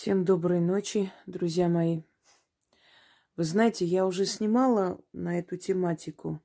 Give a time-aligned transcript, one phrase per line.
[0.00, 2.00] Всем доброй ночи, друзья мои.
[3.36, 6.40] Вы знаете, я уже снимала на эту тематику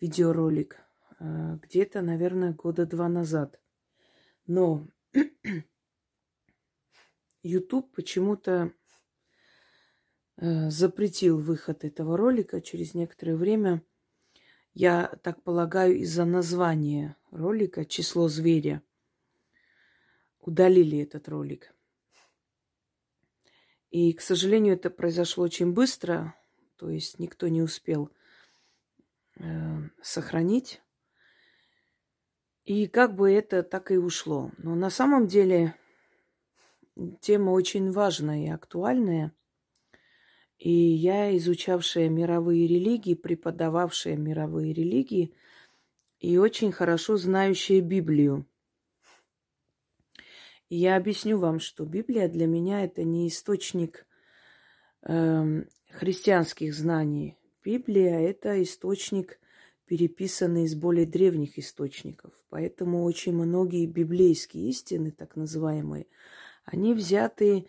[0.00, 0.80] видеоролик
[1.20, 3.60] э, где-то, наверное, года два назад.
[4.48, 4.88] Но
[7.44, 8.72] YouTube почему-то
[10.38, 13.84] э, запретил выход этого ролика через некоторое время.
[14.74, 18.82] Я так полагаю, из-за названия ролика «Число зверя»
[20.40, 21.72] удалили этот ролик.
[23.90, 26.34] И, к сожалению, это произошло очень быстро,
[26.76, 28.10] то есть никто не успел
[29.36, 29.44] э,
[30.02, 30.82] сохранить.
[32.64, 34.52] И как бы это так и ушло.
[34.58, 35.74] Но на самом деле
[37.20, 39.32] тема очень важная и актуальная.
[40.58, 45.32] И я, изучавшая мировые религии, преподававшая мировые религии
[46.18, 48.44] и очень хорошо знающая Библию–
[50.76, 54.06] я объясню вам, что Библия для меня это не источник
[55.02, 57.38] э, христианских знаний.
[57.64, 59.40] Библия это источник,
[59.86, 62.32] переписанный из более древних источников.
[62.50, 66.06] Поэтому очень многие библейские истины, так называемые,
[66.64, 67.66] они взяты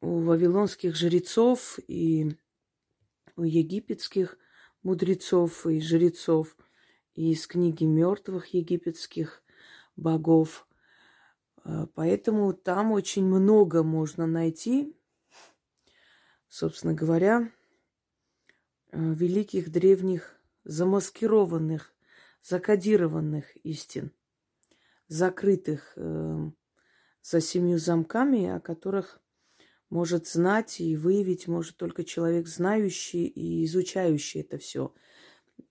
[0.00, 2.30] у вавилонских жрецов и
[3.36, 4.38] у египетских
[4.82, 6.56] мудрецов и жрецов,
[7.14, 9.42] и из книги мертвых египетских
[9.96, 10.66] богов–
[11.94, 14.96] поэтому там очень много можно найти,
[16.48, 17.50] собственно говоря,
[18.92, 21.94] э, великих древних замаскированных,
[22.42, 24.12] закодированных истин,
[25.08, 26.50] закрытых э,
[27.22, 29.20] за семью замками, о которых
[29.90, 34.94] может знать и выявить может только человек, знающий и изучающий это все.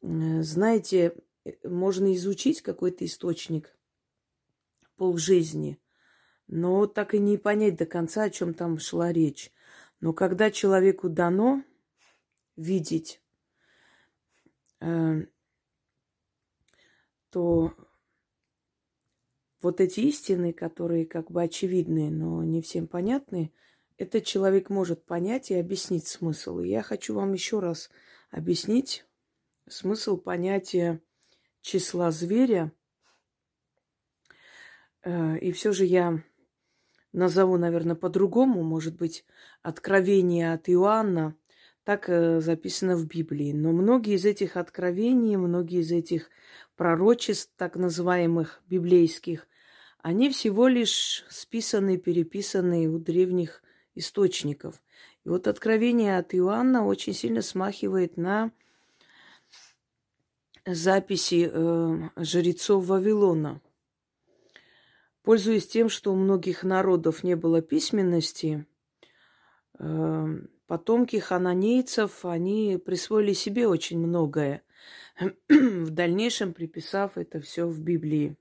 [0.01, 1.15] Знаете,
[1.63, 3.73] можно изучить какой-то источник–
[4.99, 5.79] полжизни,
[6.47, 9.51] но так и не понять до конца, о чем там шла речь.
[10.01, 11.63] Но когда человеку дано
[12.57, 13.21] видеть,
[14.81, 15.25] э,
[17.29, 17.73] то
[19.61, 23.53] вот эти истины, которые как бы очевидные, но не всем понятны,
[23.97, 26.59] этот человек может понять и объяснить смысл.
[26.59, 27.89] И я хочу вам еще раз
[28.31, 29.05] объяснить
[29.67, 31.01] смысл понятия
[31.61, 32.71] числа зверя
[35.05, 36.21] и все же я
[37.13, 39.25] назову, наверное, по-другому, может быть,
[39.61, 41.35] откровение от Иоанна,
[41.83, 43.51] так э, записано в Библии.
[43.51, 46.29] Но многие из этих откровений, многие из этих
[46.75, 49.47] пророчеств, так называемых библейских,
[50.01, 53.63] они всего лишь списаны, переписаны у древних
[53.95, 54.81] источников.
[55.25, 58.51] И вот откровение от Иоанна очень сильно смахивает на
[60.65, 63.61] записи э, жрецов Вавилона–
[65.23, 68.65] Пользуясь тем, что у многих народов не было письменности,
[69.77, 74.63] эм, потомки хананейцев, они присвоили себе очень многое,
[75.49, 78.37] в дальнейшем приписав это все в Библии.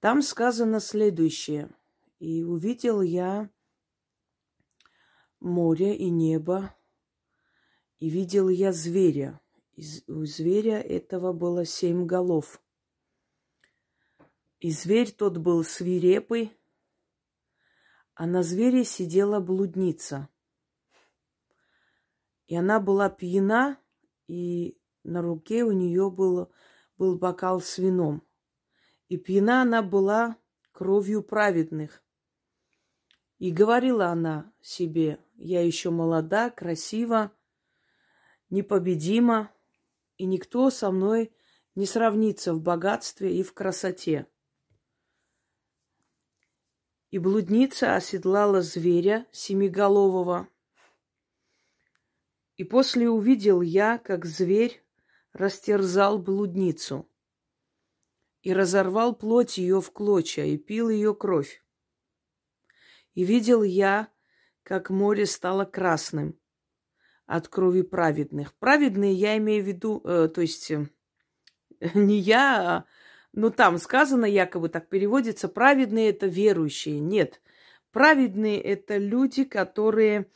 [0.00, 1.70] Там сказано следующее.
[2.18, 3.50] «И увидел я
[5.40, 6.74] море и небо,
[7.98, 9.40] и видел я зверя.
[9.76, 12.60] И у зверя этого было семь голов,
[14.60, 16.56] и зверь тот был свирепый,
[18.14, 20.28] а на звере сидела блудница.
[22.46, 23.78] И она была пьяна,
[24.26, 26.52] и на руке у нее был,
[26.98, 28.22] был бокал с вином.
[29.08, 30.36] И пьяна она была
[30.72, 32.02] кровью праведных.
[33.38, 37.32] И говорила она себе, я еще молода, красива,
[38.50, 39.50] непобедима,
[40.18, 41.32] и никто со мной
[41.74, 44.26] не сравнится в богатстве и в красоте.
[47.10, 50.48] И блудница оседлала зверя семиголового.
[52.56, 54.84] И после увидел я, как зверь
[55.32, 57.08] растерзал блудницу
[58.42, 61.64] и разорвал плоть ее в клочья и пил ее кровь.
[63.14, 64.08] И видел я,
[64.62, 66.38] как море стало красным
[67.26, 68.54] от крови праведных.
[68.54, 70.88] Праведные я имею в виду, э, то есть э,
[71.94, 72.84] не я, а
[73.32, 76.98] ну, там сказано, якобы так переводится, праведные это верующие.
[76.98, 77.40] Нет.
[77.92, 80.26] Праведные это люди, которые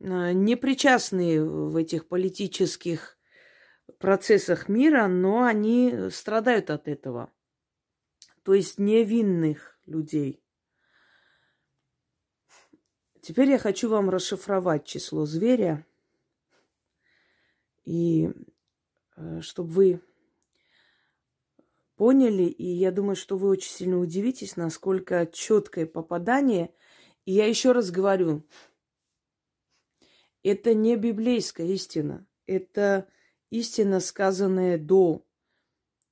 [0.00, 3.18] э, не причастны в этих политических
[3.98, 7.30] процессах мира, но они страдают от этого.
[8.42, 10.42] То есть невинных людей.
[13.20, 15.86] Теперь я хочу вам расшифровать число зверя.
[17.84, 18.30] И
[19.16, 20.00] э, чтобы вы
[21.96, 26.74] поняли, и я думаю, что вы очень сильно удивитесь, насколько четкое попадание
[27.24, 28.42] И я еще раз говорю,
[30.42, 32.26] это не библейская истина.
[32.46, 33.08] Это
[33.50, 35.24] истина, сказанная до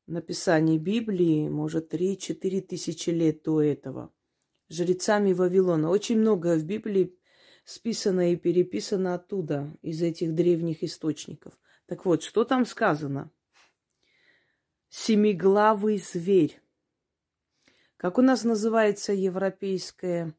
[0.07, 4.13] написания Библии, может, 3-4 тысячи лет до этого,
[4.71, 5.91] жрецами Вавилона.
[5.91, 7.19] Очень много в Библии
[7.65, 11.59] списано и переписано оттуда, из этих древних источников.
[11.87, 13.31] Так вот, что там сказано?
[14.95, 16.61] Семиглавый зверь.
[17.97, 20.35] Как у нас называется европейская,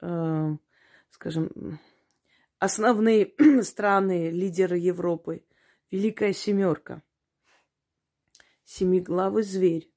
[0.00, 0.56] э,
[1.10, 1.80] скажем,
[2.60, 3.34] основные
[3.64, 5.44] страны, лидеры Европы,
[5.90, 7.02] Великая Семерка.
[8.64, 9.90] Семиглавый зверь.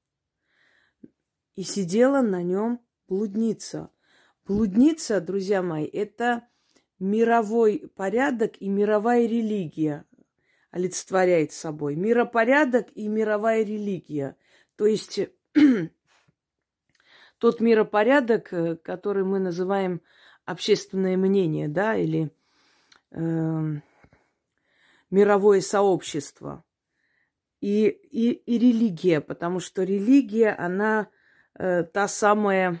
[1.54, 3.92] И сидела на нем блудница.
[4.44, 6.48] Блудница, друзья мои, это
[6.98, 10.04] мировой порядок и мировая религия
[10.70, 11.96] олицетворяет собой.
[11.96, 14.36] Миропорядок и мировая религия.
[14.76, 15.20] То есть
[17.38, 20.00] тот миропорядок, э, который мы называем
[20.44, 22.30] общественное мнение, да, или
[23.10, 23.80] э,
[25.10, 26.64] мировое сообщество.
[27.60, 31.08] И, и, и религия, потому что религия, она
[31.54, 32.80] э, та самая,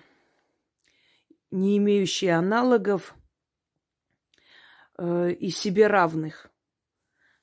[1.50, 3.14] не имеющая аналогов
[4.96, 6.49] э, и себе равных.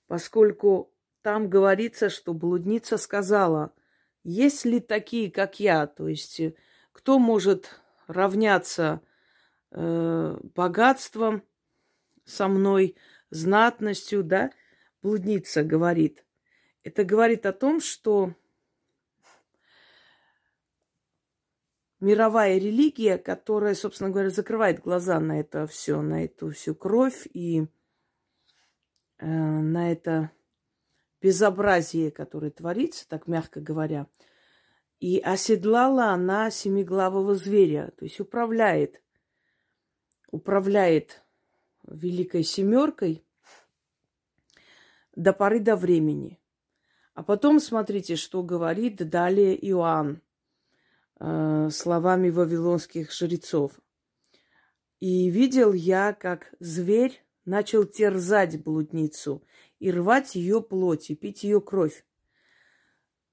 [0.07, 3.73] Поскольку там говорится, что блудница сказала,
[4.23, 6.53] есть ли такие, как я, то есть э,
[6.91, 9.01] кто может равняться
[9.71, 11.43] э, богатством
[12.25, 12.95] со мной,
[13.29, 14.51] знатностью, да?
[15.01, 16.25] Блудница говорит.
[16.83, 18.33] Это говорит о том, что
[21.99, 27.67] мировая религия, которая, собственно говоря, закрывает глаза на это все, на эту всю кровь и
[29.19, 30.31] на это
[31.21, 34.07] безобразие, которое творится, так мягко говоря,
[34.99, 39.01] и оседлала она семиглавого зверя, то есть управляет,
[40.31, 41.23] управляет
[41.87, 43.23] Великой Семеркой
[45.15, 46.39] до поры до времени.
[47.13, 50.21] А потом смотрите, что говорит далее Иоанн
[51.19, 53.79] э, словами вавилонских жрецов.
[54.99, 59.43] И видел я, как зверь начал терзать блудницу
[59.79, 62.05] и рвать ее плоть и пить ее кровь.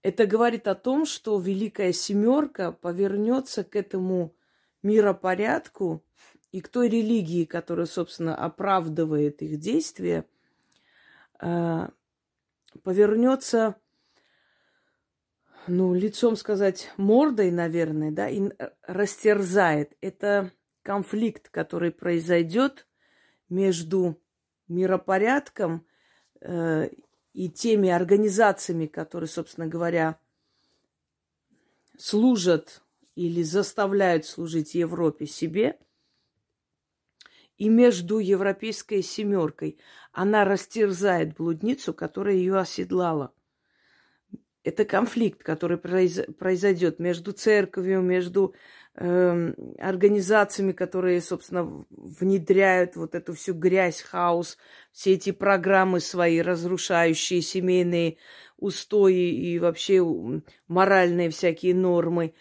[0.03, 4.35] Это говорит о том, что Великая Семерка повернется к этому
[4.83, 6.05] миропорядку
[6.53, 10.27] и к той религии, которая, собственно, оправдывает их действия,
[11.41, 11.91] а,
[12.83, 13.77] повернется,
[15.67, 18.51] ну, лицом сказать, мордой, наверное, да, и
[18.83, 19.97] растерзает.
[20.01, 20.53] Это
[20.83, 22.87] конфликт, который произойдет
[23.49, 24.21] между
[24.69, 25.87] миропорядком
[26.41, 26.89] э,
[27.33, 30.19] и теми организациями, которые, собственно говоря,
[31.99, 32.83] служат
[33.15, 35.79] или заставляют служить Европе себе,
[37.57, 39.79] и между европейской семеркой
[40.13, 43.33] она растерзает блудницу, которая ее оседлала.
[44.65, 48.55] Это конфликт, который произойдет между церковью, между
[48.97, 54.57] организациями, которые, собственно, внедряют вот эту всю грязь, хаос,
[54.93, 58.19] все эти программы свои, разрушающие семейные
[58.57, 60.01] устои и вообще
[60.69, 62.35] моральные всякие нормы.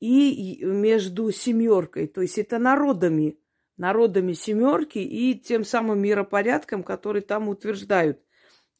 [0.00, 3.38] И между семеркой, то есть это народами,
[3.78, 8.20] народами семерки и тем самым миропорядком, который там утверждают.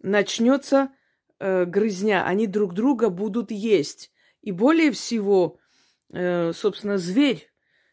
[0.00, 0.90] Начнется
[1.38, 4.12] э, грызня, они друг друга будут есть.
[4.42, 5.58] И более всего,
[6.14, 7.50] э, собственно, зверь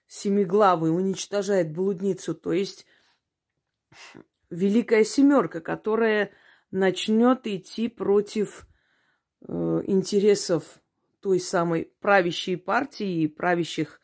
[0.07, 2.85] семиглавый уничтожает блудницу, то есть
[4.49, 6.31] Великая Семерка, которая
[6.69, 8.67] начнет идти против
[9.47, 10.81] э, интересов
[11.21, 13.99] той самой правящей партии и правящих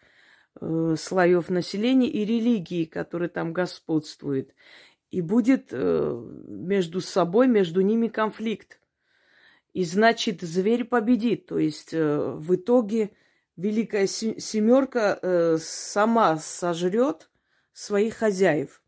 [0.59, 4.53] э, слоев населения и религии, которые там господствуют.
[5.09, 8.81] И будет между собой, между ними конфликт.
[9.71, 11.45] И значит, зверь победит.
[11.45, 13.11] То есть в итоге
[13.57, 17.29] Великая Семерка э, сама сожрет
[17.73, 18.81] своих хозяев,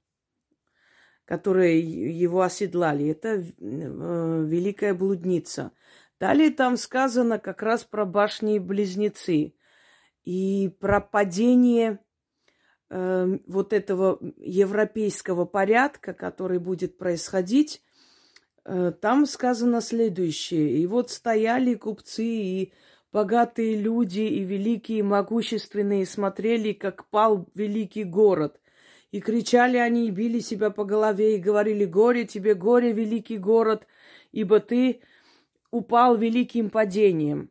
[1.25, 3.09] которые его оседлали.
[3.09, 5.71] Это э, Великая Блудница.
[6.19, 9.53] Далее там сказано как раз про башни-близнецы
[10.23, 11.99] и про падение
[12.89, 17.81] э, вот этого европейского порядка, который будет происходить
[18.71, 20.77] Э, там сказано следующее.
[20.77, 22.73] И вот стояли купцы и
[23.11, 28.59] богатые люди, и великие, могущественные смотрели, как пал великий город.
[29.11, 33.87] И кричали они, и били себя по голове, и говорили, горе тебе, горе, великий город,
[34.31, 35.01] ибо ты
[35.71, 37.49] упал великим падением.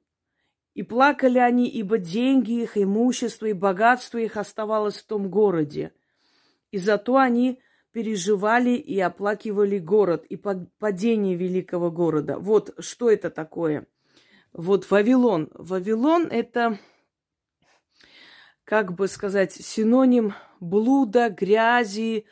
[0.75, 5.93] И плакали они, ибо деньги их, имущество и богатство их оставалось в том городе.
[6.71, 7.59] И зато они
[7.91, 12.39] переживали и оплакивали город и падение великого города.
[12.39, 13.89] Вот что это такое.
[14.59, 15.51] Вот Вавилон.
[15.55, 16.81] Вавилон– это,
[18.65, 22.27] как бы сказать, синоним блуда, грязи,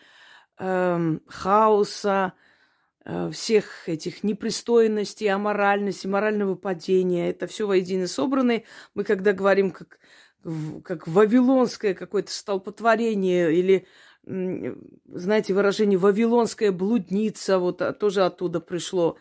[0.59, 2.33] э, хаоса,
[3.05, 7.31] э, всех этих непристойностей, аморальности, морального падения.
[7.31, 8.65] Это все воедино собраны.
[8.95, 10.01] Мы когда говорим как,
[10.83, 13.87] как вавилонское какое-то столпотворение или
[14.25, 19.17] знаете, выражение «вавилонская блудница», вот а, тоже оттуда пришло.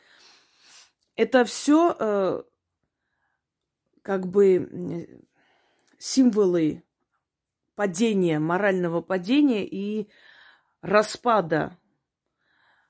[1.16, 2.44] Это все э,
[4.06, 5.26] как бы
[5.98, 6.84] символы
[7.74, 10.08] падения, морального падения и
[10.82, 11.76] распада,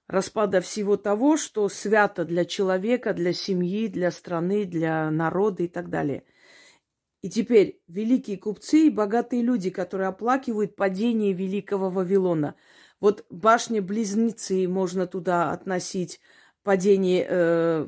[0.08, 5.90] распада всего того, что свято для человека, для семьи, для страны, для народа и так
[5.90, 6.26] далее–
[7.26, 12.54] и теперь великие купцы и богатые люди, которые оплакивают падение великого Вавилона.
[13.00, 16.20] Вот башни-близнецы можно туда относить,
[16.66, 17.88] падение э,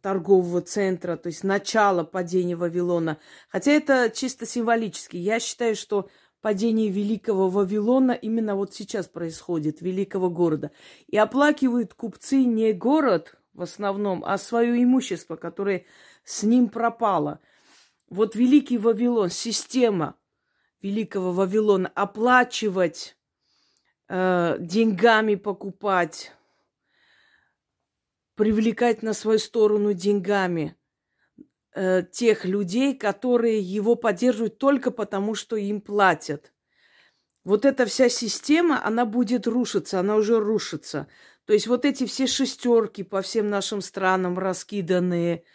[0.00, 3.18] торгового центра, то есть начало падения Вавилона.
[3.48, 5.16] Хотя это чисто символически.
[5.16, 10.72] Я считаю, что падение великого Вавилона именно вот сейчас происходит, великого города.
[11.06, 15.84] И оплакивают купцы не город в основном, а свое имущество, которое
[16.24, 17.38] с ним пропало–
[18.12, 20.16] вот великий Вавилон, система
[20.82, 23.16] великого Вавилона, оплачивать,
[24.08, 26.32] э, деньгами покупать,
[28.42, 30.74] привлекать на свою сторону деньгами
[31.76, 36.52] э, тех людей, которые его поддерживают только потому, что им платят.
[37.44, 41.06] Вот эта вся система, она будет рушиться, она уже рушится.
[41.44, 45.44] То есть вот эти все шестерки по всем нашим странам раскиданные–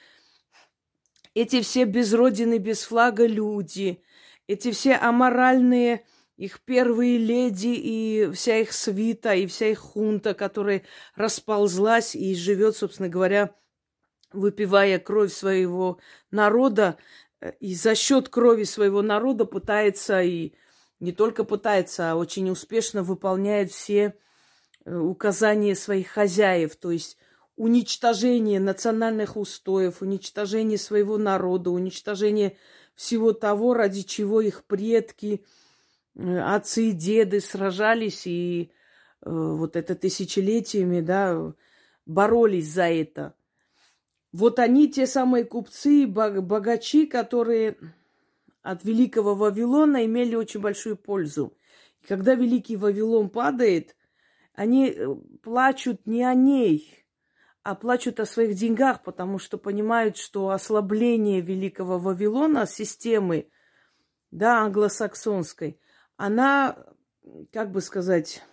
[1.38, 4.02] эти все без родины, без флага люди,
[4.48, 6.04] эти все аморальные
[6.38, 10.84] их первые леди и вся их свита, и вся их хунта, которая
[11.16, 13.56] расползлась и живет, собственно говоря,
[14.32, 16.98] выпивая кровь своего народа,
[17.42, 20.54] э, и за счет крови своего народа пытается и
[21.00, 24.16] не только пытается, а очень успешно выполняет все
[24.86, 26.76] э, указания своих хозяев.
[26.76, 27.18] То есть
[27.56, 32.58] уничтожение национальных устоев, уничтожение своего народа, уничтожение
[32.94, 35.44] всего того, ради чего их предки,
[36.18, 38.72] отцы и деды сражались и
[39.22, 41.54] э, вот это тысячелетиями, да,
[42.06, 43.36] боролись за это.
[44.32, 47.78] Вот они те самые купцы, богачи, которые
[48.62, 51.58] от великого Вавилона имели очень большую пользу.
[52.02, 53.96] И когда великий Вавилон падает,
[54.54, 57.06] они э, плачут не о ней,
[57.64, 63.50] а плачут о своих деньгах, потому что понимают, что ослабление великого Вавилона, системы,
[64.32, 65.80] да, англосаксонской,
[66.18, 66.78] она,
[67.52, 68.44] как бы сказать,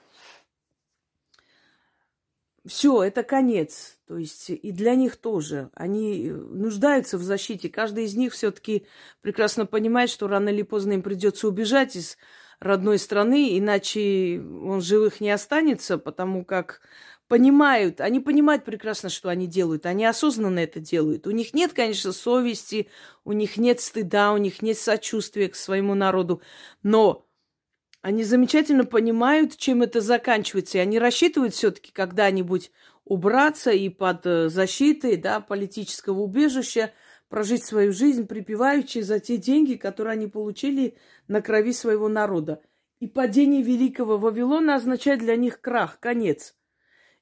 [2.66, 3.99] все, это конец.
[4.06, 5.71] То есть и для них тоже.
[5.75, 7.68] Они нуждаются в защите.
[7.68, 8.87] Каждый из них все-таки
[9.21, 12.16] прекрасно понимает, что рано или поздно им придется убежать из
[12.61, 16.80] родной страны, иначе он живых не останется, потому как
[17.28, 21.26] понимают, они понимают прекрасно, что они делают, они осознанно это делают.
[21.26, 22.88] У них нет, конечно, совести,
[23.25, 26.42] у них нет стыда, у них нет сочувствия к своему народу,
[26.83, 27.23] но
[28.04, 32.70] они замечательно понимают, чем это заканчивается, и они рассчитывают все-таки когда-нибудь
[33.04, 36.92] убраться и под э, защитой да, политического убежища
[37.28, 40.96] прожить свою жизнь припеваючи за те деньги, которые они получили
[41.28, 42.62] на крови своего народа.
[43.00, 46.54] И падение великого Вавилона означает для них крах, конец–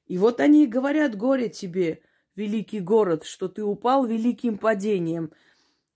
[0.07, 2.01] и вот они говорят, горе тебе,
[2.35, 5.31] великий город, что ты упал великим падением.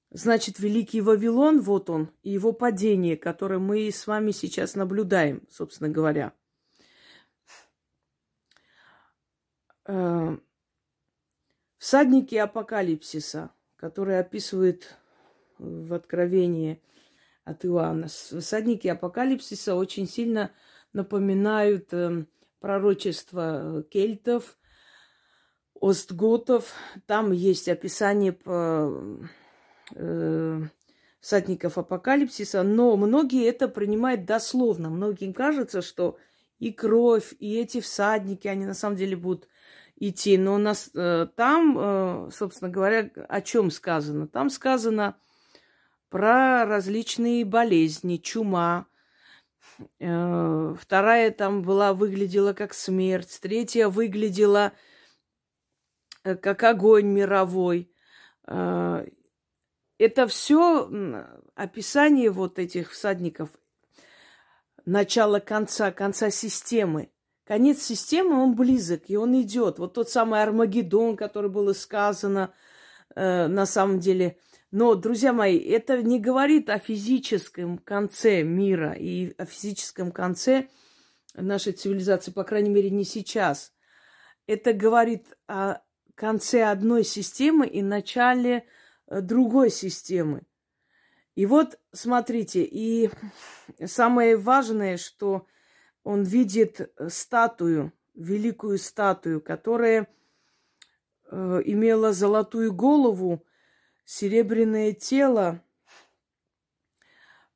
[0.09, 5.89] Значит, великий Вавилон, вот он, и его падение, которое мы с вами сейчас наблюдаем, собственно
[5.89, 6.33] говоря.
[9.85, 10.37] Э,
[11.77, 14.97] всадники апокалипсиса, которые описывают
[15.57, 16.81] в Откровении
[17.43, 18.07] от Иоанна.
[18.07, 20.51] Всадники апокалипсиса очень сильно
[20.93, 22.27] напоминают эм,
[22.59, 24.57] пророчества э, кельтов,
[25.73, 26.73] остготов.
[27.05, 28.37] Там есть описание
[29.95, 30.61] э,
[31.19, 34.89] всадников апокалипсиса, но многие это принимают дословно.
[34.89, 36.17] Многим кажется, что
[36.59, 39.47] и кровь, и эти всадники, они на самом деле будут
[39.95, 40.37] идти.
[40.37, 44.27] Но у нас э, там, э, собственно говоря, о чем сказано?
[44.27, 45.15] Там сказано
[46.09, 48.87] про различные болезни, чума,
[49.99, 53.39] Э, вторая там была, выглядела как смерть.
[53.41, 54.73] Третья выглядела
[56.23, 57.91] э, как огонь мировой.
[58.47, 59.05] Э,
[59.97, 60.89] это все
[61.55, 63.49] описание вот этих всадников,
[64.85, 67.09] начала конца, конца системы.
[67.45, 69.79] Конец системы, он близок, и он идет.
[69.79, 72.53] Вот тот самый Армагеддон, который было сказано
[73.15, 74.37] э, на самом деле.
[74.69, 80.67] Но, друзья мои, это не говорит о физическом конце мира и о физическом конце
[81.33, 83.71] нашей цивилизации, по крайней мере, не сейчас.
[84.45, 85.79] Это говорит о
[86.15, 88.65] конце одной системы и начале
[89.09, 90.43] другой системы.
[91.35, 93.11] И вот, смотрите, и
[93.85, 95.45] самое важное, что
[96.03, 100.07] он видит статую, великую статую, которая
[101.29, 103.45] э, имела золотую голову,
[104.03, 105.61] серебряное тело.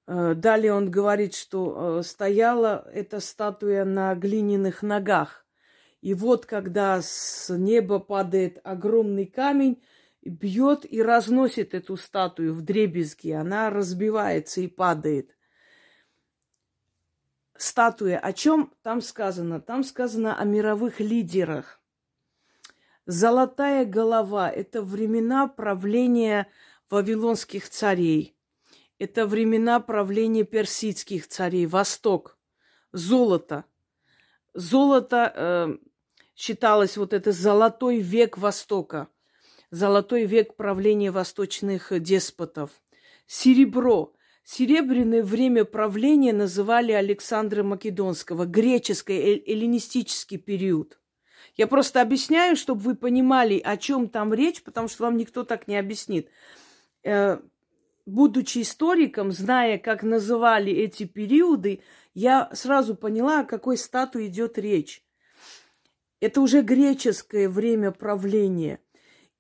[0.05, 5.45] Э, далее он говорит, что э, стояла эта статуя на глиняных ногах.
[6.01, 9.81] И вот когда с неба падает огромный камень,
[10.23, 13.31] бьет и разносит эту статую в дребезги.
[13.31, 15.35] Она разбивается и падает.
[17.55, 18.19] Статуя.
[18.19, 19.59] О чем там сказано?
[19.61, 21.81] Там сказано о мировых лидерах.
[23.05, 26.47] Золотая голова– это времена правления
[26.89, 28.35] вавилонских царей.
[28.99, 31.65] Это времена правления персидских царей.
[31.65, 32.37] Восток.
[32.91, 33.65] Золото.
[34.53, 35.77] Золото э,
[36.35, 39.07] считалось вот это золотой век Востока–
[39.71, 42.71] золотой век правления восточных деспотов.
[43.25, 44.13] Серебро.
[44.43, 50.99] Серебряное время правления называли Александра Македонского, греческий, эллинистический период.
[51.55, 55.67] Я просто объясняю, чтобы вы понимали, о чем там речь, потому что вам никто так
[55.67, 56.29] не объяснит.
[57.03, 57.39] Э,
[58.05, 61.81] будучи историком, зная, как называли эти периоды,
[62.13, 65.03] я сразу поняла, о какой статуе идет речь.
[66.19, 68.79] Это уже греческое время правления–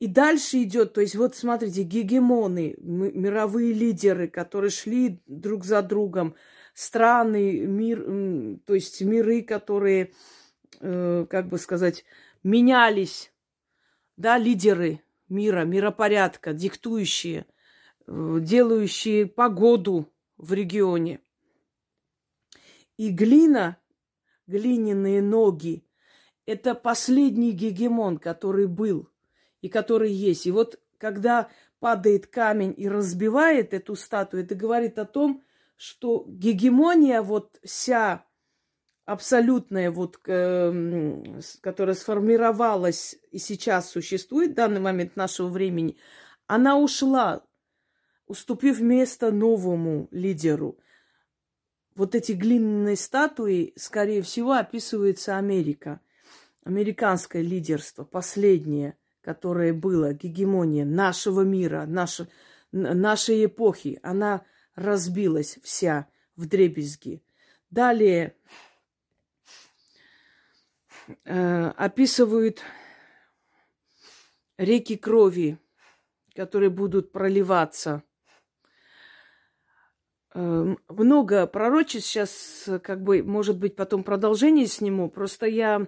[0.01, 6.33] и дальше идет, то есть вот смотрите, гегемоны, мировые лидеры, которые шли друг за другом,
[6.73, 10.11] страны, мир, то есть миры, которые,
[10.79, 12.03] э, как бы сказать,
[12.41, 13.31] менялись,
[14.17, 17.45] да, лидеры мира, миропорядка, диктующие,
[18.07, 21.19] э, делающие погоду в регионе.
[22.97, 23.77] И глина,
[24.47, 25.85] глиняные ноги,
[26.47, 29.07] это последний гегемон, который был–
[29.61, 30.45] и который есть.
[30.45, 35.43] И вот когда падает камень и разбивает эту статую, это говорит о том,
[35.75, 38.25] что гегемония вот вся
[39.05, 45.97] абсолютная, вот, которая сформировалась и сейчас существует в данный момент нашего времени,
[46.45, 47.43] она ушла,
[48.27, 50.77] уступив место новому лидеру.
[51.95, 55.99] Вот эти глиняные статуи, скорее всего, описывается Америка.
[56.63, 62.27] Американское лидерство, последнее– которое было, гегемония нашего мира, нашей,
[62.71, 64.43] нашей эпохи, она
[64.75, 67.23] разбилась вся в дребезги.
[67.69, 68.35] Далее
[71.25, 72.61] э, описывают
[74.57, 75.57] реки крови,
[76.35, 78.03] которые будут проливаться.
[80.33, 85.09] Э, много пророчеств сейчас, как бы, может быть, потом продолжение сниму.
[85.09, 85.87] Просто я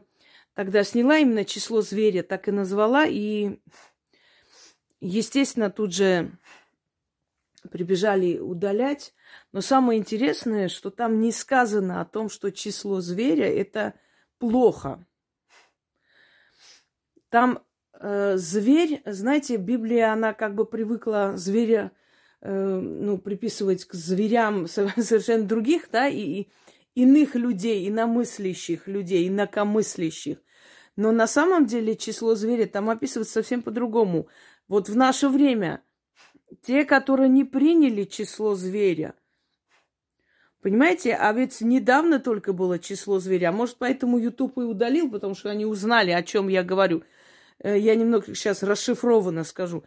[0.53, 3.05] Тогда сняла именно число зверя, так и назвала.
[3.07, 3.59] И,
[5.01, 6.37] естественно, тут же
[7.71, 9.13] прибежали удалять.
[9.51, 13.95] Но самое интересное, что там не сказано о том, что число зверя это
[14.37, 15.05] плохо.
[17.29, 17.63] Там
[17.99, 21.91] э, зверь, знаете, Библия, она как бы привыкла зверя,
[22.41, 26.47] э, ну, приписывать к зверям совершенно других, да, и,
[26.95, 30.42] иных людей, иномыслящих людей, инакомыслящих.
[30.95, 34.27] Но на самом деле число зверя там описывается совсем по-другому.
[34.67, 35.83] Вот в наше время
[36.61, 39.15] те, которые не приняли число зверя,
[40.61, 43.51] Понимаете, а ведь недавно только было число зверя.
[43.51, 47.03] Может, поэтому YouTube и удалил, потому что они узнали, о чем я говорю.
[47.59, 49.83] Э, я немного сейчас расшифрованно скажу.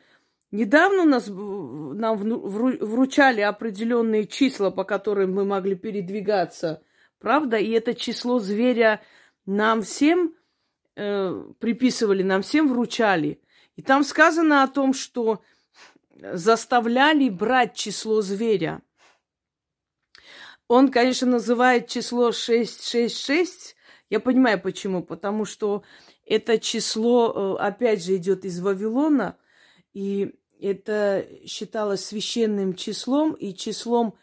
[0.51, 6.83] Недавно у нас, нам вручали определенные числа, по которым мы могли передвигаться
[7.19, 7.57] Правда?
[7.57, 9.01] И это число зверя
[9.47, 10.35] нам всем
[10.97, 13.41] э, приписывали, нам всем вручали.
[13.77, 15.43] И там сказано о том, что
[16.21, 18.83] заставляли брать число зверя.
[20.69, 23.77] Он, конечно, называет число 666.
[24.11, 25.03] Я понимаю почему.
[25.03, 25.85] Потому что
[26.25, 29.37] это число, э, опять же, идет из Вавилона.
[29.93, 34.19] И это считалось священным числом и числом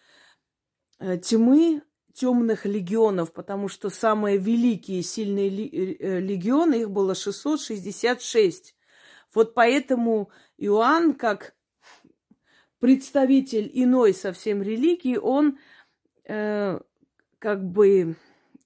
[1.00, 1.82] э, тьмы,
[2.14, 8.76] темных легионов, потому что самые великие сильные э, легионы, их было 666.
[9.34, 11.56] Вот поэтому Иоанн, как
[12.80, 15.58] представитель иной совсем религии, он
[16.26, 16.80] э,
[17.40, 18.16] как бы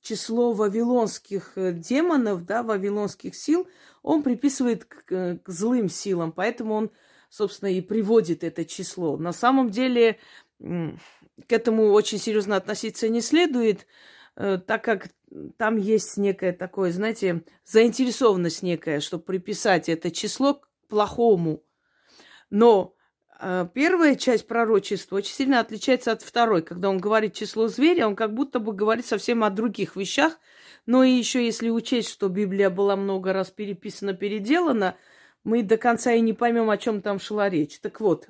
[0.01, 3.67] число вавилонских э, демонов, да, вавилонских сил,
[4.03, 6.91] он приписывает к, к злым силам, поэтому он,
[7.29, 9.17] собственно, и приводит это число.
[9.17, 10.19] На самом деле
[11.47, 13.85] к этому очень серьезно относиться не следует,
[14.35, 15.09] э, так как
[15.57, 21.63] там есть некое такое, знаете, заинтересованность некая, чтобы приписать это число к плохому.
[22.49, 22.95] Но
[23.39, 26.61] э, первая часть пророчества очень сильно отличается от второй.
[26.61, 30.39] Когда он говорит число зверя, он как будто бы говорит совсем о других вещах.
[30.85, 34.95] Но и еще если учесть, что Библия была много раз переписана, переделана,
[35.43, 37.79] мы до конца и не поймем, о чем там шла речь.
[37.79, 38.27] Так вот,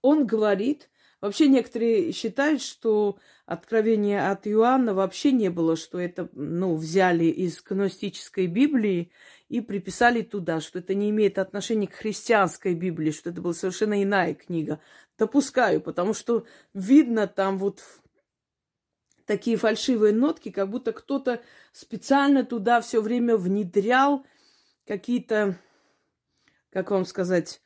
[0.00, 0.88] он говорит,
[1.24, 7.62] вообще некоторые считают, что откровение от Иоанна вообще не было, что это, ну, взяли из
[7.62, 9.10] гностической Библии
[9.48, 14.02] и приписали туда, что это не имеет отношения к христианской Библии, что это была совершенно
[14.02, 14.80] иная книга.
[15.16, 17.82] Допускаю, потому что видно там вот
[19.24, 21.40] такие фальшивые нотки, как будто кто-то
[21.72, 24.26] специально туда все время внедрял
[24.86, 25.58] какие-то,
[26.68, 27.62] как вам сказать,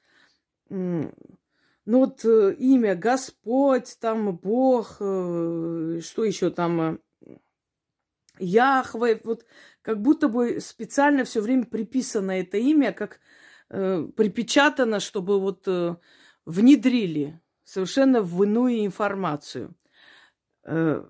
[1.89, 6.99] ну вот э, имя Господь, там Бог, э, что еще там, э,
[8.39, 9.47] Яхве, вот
[9.81, 13.21] как будто бы специально все время приписано это имя, как
[13.71, 15.97] э, припечатано, чтобы вот э,
[16.45, 19.75] внедрили совершенно в иную информацию.
[20.65, 21.03] Э,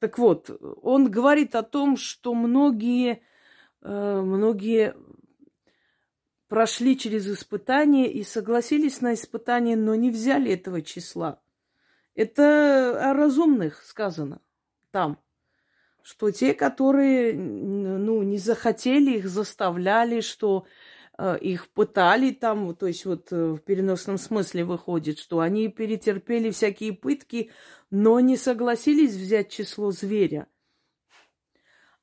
[0.00, 0.50] так вот,
[0.82, 3.22] он говорит о том, что многие,
[3.80, 4.94] э, многие
[6.48, 11.40] прошли через испытания и согласились на испытание, но не взяли этого числа.
[12.14, 14.40] Это о разумных сказано
[14.90, 15.18] там
[16.08, 20.64] что те, которые ну, не захотели, их заставляли, что
[21.18, 26.50] э, их пытали там, то есть вот э, в переносном смысле выходит, что они перетерпели
[26.50, 27.50] всякие пытки,
[27.90, 30.46] но не согласились взять число зверя.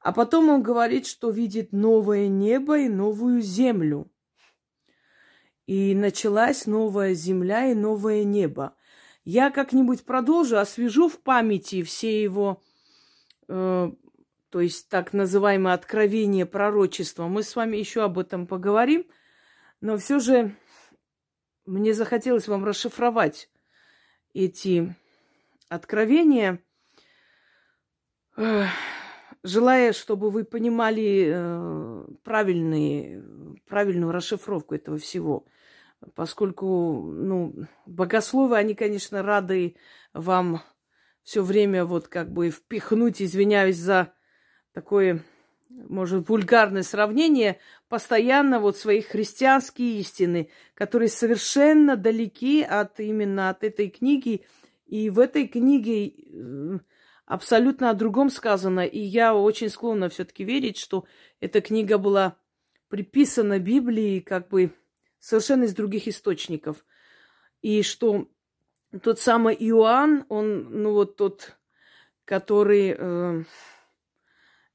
[0.01, 4.11] А потом он говорит, что видит новое небо и новую землю.
[5.65, 8.75] И началась новая земля и новое небо.
[9.23, 12.61] Я как-нибудь продолжу, освежу в памяти все его
[13.47, 13.91] Э,
[14.49, 17.27] то есть так называемое откровение пророчества.
[17.27, 19.05] Мы с вами еще об этом поговорим,
[19.81, 20.55] но все же
[21.65, 23.49] мне захотелось вам расшифровать
[24.33, 24.95] эти
[25.67, 26.63] откровения,
[29.45, 33.23] желая, чтобы вы понимали э, правильные,
[33.67, 35.45] правильную расшифровку этого всего.
[36.15, 37.55] Поскольку, ну,
[37.85, 39.75] богословы, они, конечно, рады
[40.13, 40.61] вам
[41.23, 44.13] все время вот как бы впихнуть, извиняюсь за
[44.73, 45.23] такое,
[45.69, 53.89] может, вульгарное сравнение, постоянно вот свои христианские истины, которые совершенно далеки от именно от этой
[53.89, 54.43] книги.
[54.87, 56.79] И в этой книге э,
[57.25, 58.85] абсолютно о другом сказано.
[58.85, 61.05] И я очень склонна все-таки верить, что
[61.39, 62.37] эта книга была
[62.89, 64.73] приписана Библии как бы
[65.19, 66.85] совершенно из других источников.
[67.61, 68.27] И что
[69.01, 71.57] тот самый Иоанн, он, ну вот тот,
[72.25, 73.43] который э,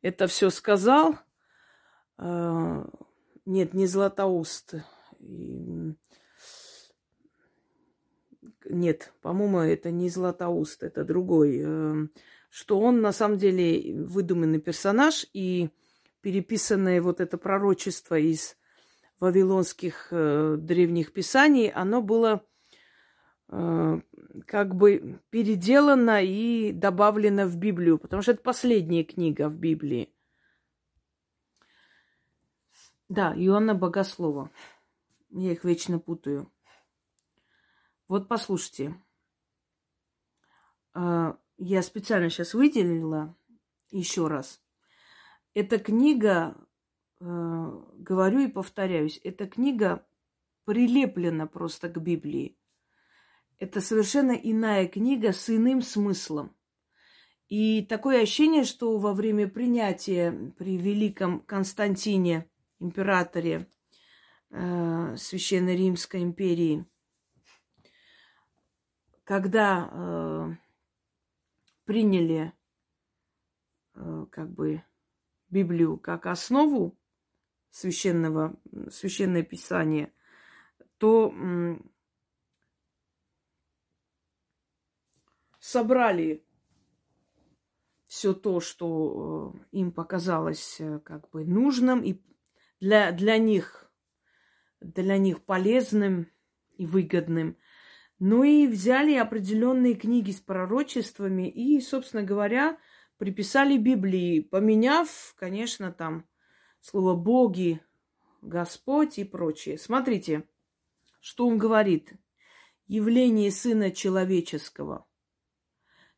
[0.02, 1.16] это все сказал,
[2.18, 2.84] э,
[3.46, 4.74] нет, не Златоуст,
[8.64, 12.06] нет, по-моему, это не Златоуст, это другой, э,
[12.50, 15.70] что он на самом деле выдуманный персонаж и
[16.20, 18.56] переписанное вот это пророчество из
[19.18, 22.44] вавилонских э, древних писаний, оно было
[23.52, 24.00] Э,
[24.46, 30.14] как бы переделана и добавлена в Библию, потому что это последняя книга в Библии.
[33.08, 34.50] Да, Иоанна Богослова.
[35.30, 36.52] Я их вечно путаю.
[38.06, 38.94] Вот послушайте.
[41.62, 43.37] Я специально сейчас выделила
[43.90, 44.62] еще раз.
[45.53, 46.57] Эта книга,
[47.20, 47.25] э,
[47.99, 50.07] говорю и повторяюсь, эта книга
[50.64, 52.57] прилеплена просто к Библии.
[53.59, 56.57] Это совершенно иная книга с иным смыслом.
[57.49, 63.68] И такое ощущение, что во время принятия при великом Константине, императоре
[64.49, 66.87] э, Священной Римской империи,
[69.25, 70.69] когда э,
[71.90, 72.53] приняли
[73.94, 74.85] э, как бы
[75.48, 76.96] Библию как основу
[77.72, 78.55] священного,
[78.92, 80.12] священное писание,
[80.98, 81.35] то
[85.59, 86.46] собрали
[88.07, 92.22] все то, что э, им показалось э, как бы нужным и
[92.79, 93.92] для, для них,
[94.81, 96.31] для них полезным
[96.76, 97.57] и выгодным.
[98.22, 102.78] Ну и взяли определенные книги с пророчествами и, собственно говоря,
[103.16, 106.28] приписали Библии, поменяв, конечно, там
[106.80, 107.80] слово «боги»,
[108.42, 109.78] «Господь» и прочее.
[109.78, 110.46] Смотрите,
[111.20, 112.12] что он говорит.
[112.87, 115.06] Явление Сына Человеческого,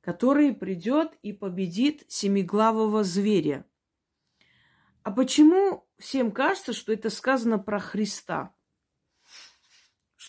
[0.00, 3.64] который придет и победит семиглавого зверя.
[5.02, 8.54] А почему всем кажется, что это сказано про Христа?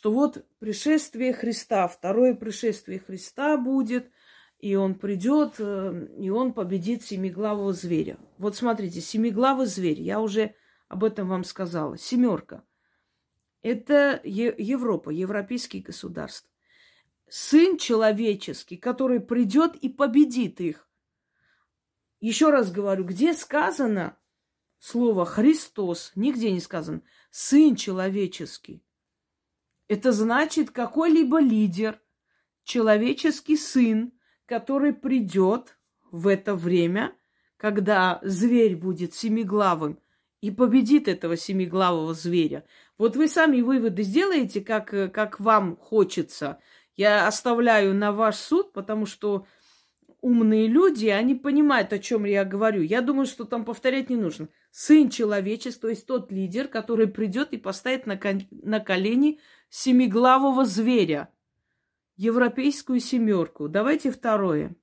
[0.04, 4.12] Что вот пришествие Христа, второе пришествие Христа будет,
[4.60, 8.20] и он придет, э, и он победит семиглавого зверя.
[8.38, 10.56] Вот смотрите, семиглавый зверь, я уже
[10.90, 11.98] об этом вам сказала.
[11.98, 12.66] Семерка.
[13.62, 16.52] Это Европа, европейские государства.
[17.30, 20.86] Сын человеческий, который придет и победит их.
[22.20, 24.18] Еще раз говорю, где сказано
[24.80, 27.04] слово Христос, нигде не сказано.
[27.32, 28.84] Сын человеческий.
[29.88, 32.00] Это значит какой-либо лидер,
[32.64, 34.14] человеческий сын,
[34.46, 35.78] который придет
[36.12, 37.16] в это время,
[37.58, 40.00] когда зверь будет семиглавым,
[40.42, 42.66] и победит этого семиглавого зверя.
[42.98, 46.60] Вот вы сами выводы сделаете, как, как вам хочется.
[46.96, 49.48] Я оставляю на ваш суд, потому что
[50.20, 52.82] умные люди, они понимают, о чем я говорю.
[52.82, 54.50] Я думаю, что там повторять не нужно.
[54.72, 59.40] Сын человечества, то есть тот лидер, который придет и поставит на, кон- на колени
[59.74, 61.34] семиглавого зверя.
[62.16, 63.68] Европейскую семерку.
[63.68, 64.76] Давайте второе.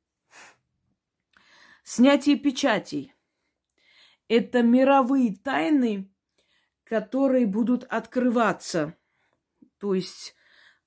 [1.84, 3.14] Снятие печатей
[4.26, 6.10] это мировые тайны,
[6.82, 8.96] которые будут открываться,
[9.78, 10.34] то есть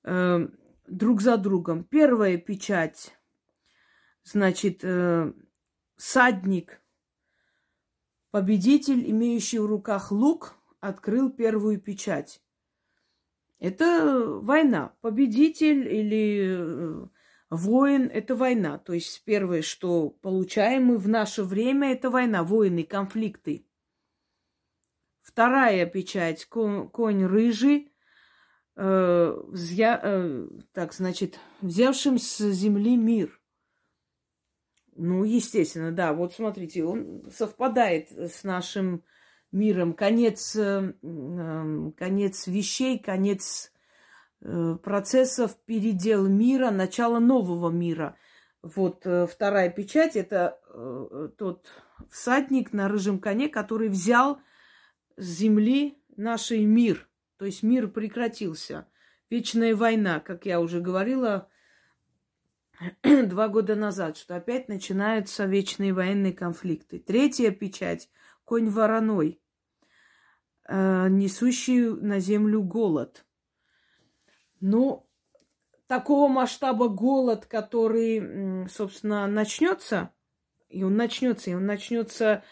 [0.02, 0.48] э,
[0.86, 1.84] друг за другом.
[1.84, 3.18] Первая печать,
[4.22, 5.32] значит, э,
[5.96, 6.82] садник,
[8.30, 12.43] победитель, имеющий в руках лук, открыл первую печать.
[13.58, 14.94] Это война.
[15.00, 17.06] Победитель или э,
[17.50, 18.78] Воин– это война.
[18.78, 23.66] То есть первое, что получаем мы в наше время, это война, войны, конфликты.
[25.22, 27.92] Вторая печать– конь рыжий,
[28.76, 33.40] э, взя, э, так, значит, взявшим с земли мир.
[34.96, 36.12] Ну, естественно, да.
[36.12, 39.02] Вот смотрите, он совпадает с нашим
[39.54, 39.94] миром.
[39.94, 43.72] Конец, э, э, конец вещей, конец
[44.46, 48.14] Э, процессов, передел мира, начало нового мира.
[48.60, 51.66] Вот э, вторая печать– это э, тот
[52.10, 54.38] всадник на рыжем коне, который взял
[55.16, 57.08] с земли наш мир.
[57.38, 58.86] То есть мир прекратился.
[59.30, 61.48] Вечная война, как я уже говорила
[63.02, 66.98] два года назад, что опять начинаются вечные военные конфликты.
[66.98, 68.10] Третья печать–
[68.44, 69.40] конь вороной,
[70.68, 73.24] несущий на землю голод–
[74.66, 75.06] ну,
[75.88, 80.10] такого масштаба голод, который, собственно, начнется,
[80.70, 82.42] и он начнется, и он начнется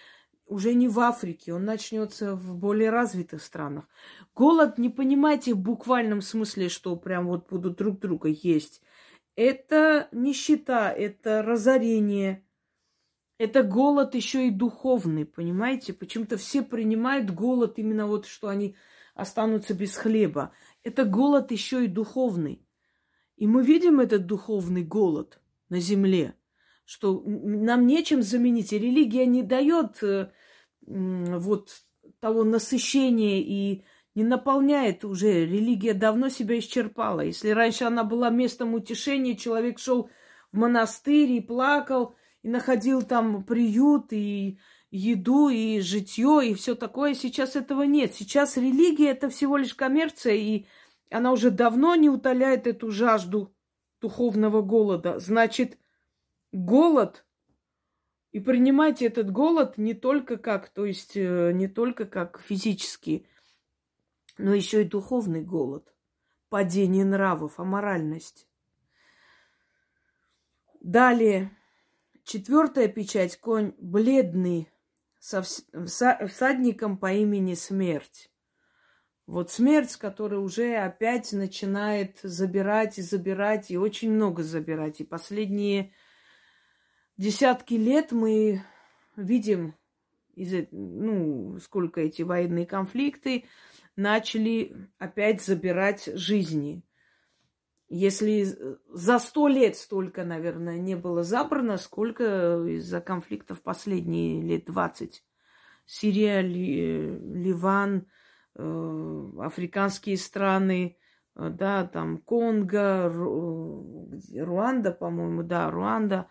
[0.44, 3.86] уже не в Африке, он начнется в более развитых странах.
[4.34, 8.82] Голод, не понимайте в буквальном смысле, что прям вот будут друг друга есть.
[9.34, 12.44] Это нищета, это разорение,
[13.42, 15.92] это голод еще и духовный, понимаете?
[15.92, 18.76] Почему-то все принимают голод именно вот, что они
[19.16, 20.52] останутся без хлеба.
[20.84, 22.64] Это голод еще и духовный.
[23.36, 26.36] И мы видим этот духовный голод на земле,
[26.84, 28.72] что нам нечем заменить.
[28.72, 30.30] И религия не дает э,
[30.86, 31.82] вот
[32.20, 33.82] того насыщения и
[34.14, 35.46] не наполняет уже.
[35.46, 37.22] Религия давно себя исчерпала.
[37.22, 40.10] Если раньше она была местом утешения, человек шел
[40.52, 44.58] в монастырь и плакал, и находил там приют, и
[44.90, 47.14] еду и житье и все такое.
[47.14, 48.14] Сейчас этого нет.
[48.14, 50.66] Сейчас религия это всего лишь коммерция, и
[51.10, 53.54] она уже давно не утоляет эту жажду
[54.00, 55.18] духовного голода.
[55.18, 55.78] Значит,
[56.52, 57.24] голод
[58.32, 63.26] и принимайте этот голод не только как, то есть э, не только как физический,
[64.38, 65.94] но еще и духовный голод,
[66.48, 68.48] падение нравов, аморальность.
[70.80, 71.54] Далее,
[72.24, 74.68] четвертая печать, конь бледный,
[75.20, 78.32] со всадником по имени Смерть.
[79.26, 85.00] Вот смерть, которая уже опять начинает забирать и забирать, и очень много забирать.
[85.00, 85.92] И последние
[87.16, 88.64] десятки лет мы
[89.16, 89.76] видим,
[90.34, 93.44] из, ну, сколько эти военные конфликты
[93.94, 96.82] начали опять забирать жизни.
[97.94, 98.56] Если
[98.88, 105.22] за сто лет столько, наверное, не было забрано, сколько из-за конфликтов последние лет двадцать.
[105.84, 108.06] Сирия, Ли, Ливан,
[108.54, 110.96] э, африканские страны,
[111.34, 114.10] э, да, там Конго, Ру...
[114.38, 116.30] Руанда, по-моему, да, Руанда,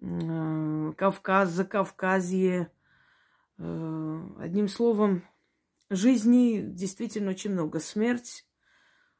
[0.00, 2.72] э, Кавказ, Закавказье.
[3.58, 5.22] Одним словом,
[5.90, 7.78] жизни действительно очень много.
[7.78, 8.46] Смерть,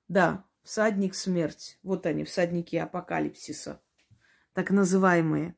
[0.06, 1.78] да, всадник смерть.
[1.82, 3.80] Вот они, всадники апокалипсиса,
[4.52, 5.56] так называемые.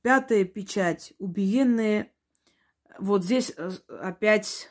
[0.00, 2.10] Пятая печать, убиенные
[2.98, 4.70] вот здесь э, опять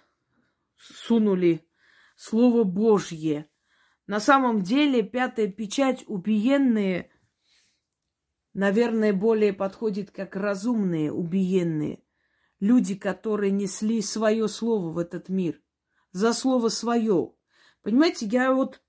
[0.78, 1.64] сунули
[2.16, 3.48] Слово Божье.
[4.08, 7.12] На самом деле пятая печать убиенные,
[8.54, 12.04] наверное, более подходит как разумные убиенные.
[12.60, 15.62] Люди, которые несли свое слово в этот мир.
[16.12, 17.34] За слово свое.
[17.82, 18.82] Понимаете, я вот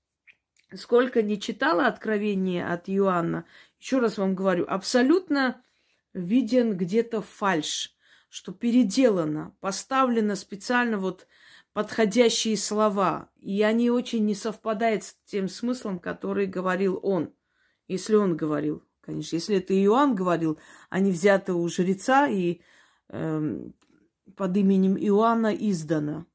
[0.75, 3.45] сколько не читала откровения от Иоанна,
[3.79, 5.61] еще раз вам говорю, абсолютно
[6.13, 7.93] виден где-то фальш
[8.33, 11.27] что переделано, поставлено специально вот
[11.73, 17.31] подходящие слова, и они очень не совпадают с тем смыслом, который говорил он,
[17.87, 19.35] если он говорил, конечно.
[19.35, 20.57] Если это Иоанн говорил,
[20.89, 22.61] они взяты у жреца и
[23.09, 23.69] э,
[24.35, 26.25] под именем Иоанна издано.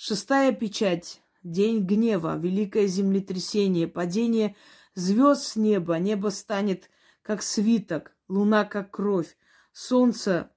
[0.00, 1.20] Шестая печать.
[1.42, 4.56] День гнева, великое землетрясение, падение
[4.94, 5.98] звезд с неба.
[5.98, 6.88] Небо станет
[7.20, 9.36] как свиток, луна как кровь,
[9.72, 10.50] солнце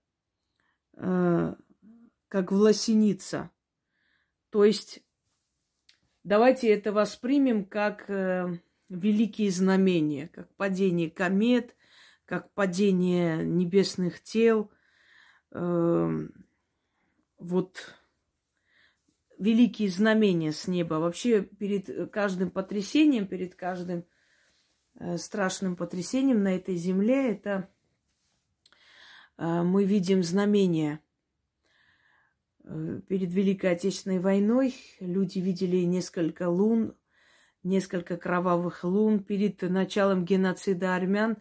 [1.03, 1.55] Э,
[2.27, 3.49] как власеница.
[4.51, 5.03] То есть
[6.23, 11.75] давайте это воспримем как э, великие знамения, как падение комет,
[12.25, 14.69] как падение небесных тел.
[15.51, 16.09] Э,
[17.39, 17.95] вот
[19.41, 20.95] великие знамения с неба.
[20.95, 24.05] Вообще перед каждым потрясением, перед каждым
[24.99, 27.69] э, страшным потрясением на этой земле это
[29.37, 30.99] а, мы видим знамения.
[32.63, 36.95] Э, перед Великой Отечественной войной люди видели несколько лун,
[37.63, 39.23] несколько кровавых лун.
[39.23, 41.37] Перед началом геноцида армян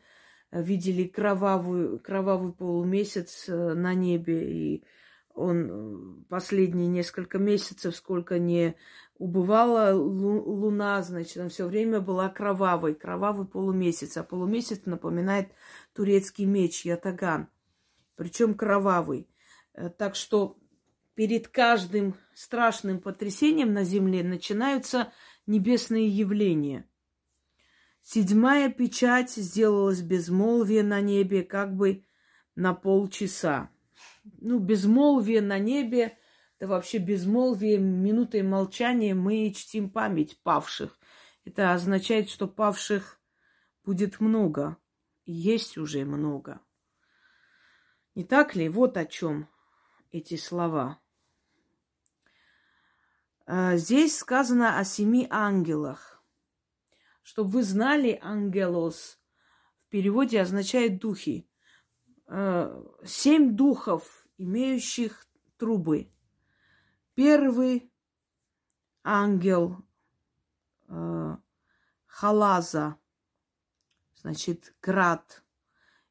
[0.50, 4.50] э, видели кровавую, кровавый полумесяц э, на небе.
[4.50, 4.84] И
[5.34, 8.76] он последние несколько месяцев, сколько не
[9.16, 14.16] убывала луна, значит, она все время была кровавой, кровавый полумесяц.
[14.16, 15.48] А полумесяц напоминает
[15.92, 17.48] турецкий меч, ятаган–
[18.20, 19.30] причем кровавый.
[19.72, 20.58] Э, так что
[21.14, 25.10] перед каждым страшным потрясением на земле начинаются
[25.46, 26.86] небесные явления.
[28.02, 32.04] Седьмая печать сделалась безмолвие на небе как бы
[32.56, 33.70] на полчаса.
[34.24, 36.18] Ну, безмолвие на небе,
[36.58, 40.98] это вообще безмолвие, минутой молчания мы чтим память павших.
[41.44, 43.20] Это означает, что павших
[43.84, 44.76] будет много.
[45.24, 46.60] Есть уже много.
[48.14, 48.68] Не так ли?
[48.68, 49.48] Вот о чем
[50.10, 51.00] эти слова.
[53.46, 56.22] А, здесь сказано о семи ангелах.
[57.22, 59.18] Чтобы вы знали, ангелос
[59.86, 61.49] в переводе означает духи.
[62.32, 65.26] А, семь духов, имеющих
[65.58, 66.10] трубы.
[67.14, 67.92] Первый
[69.04, 69.84] ангел
[70.88, 71.38] а,
[72.06, 72.96] Халаза,
[74.14, 75.42] значит, град–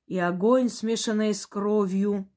[0.10, 2.28] и огонь, смешанный с кровью,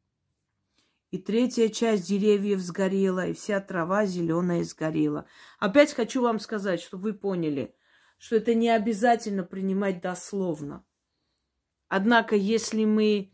[1.11, 5.27] и третья часть деревьев сгорела, и вся трава зеленая сгорела.
[5.59, 7.75] Опять хочу вам сказать, чтобы вы поняли,
[8.18, 10.85] что это не обязательно принимать дословно.
[11.88, 13.32] Однако, если мы